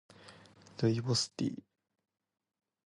[0.81, 1.59] ルイボスティー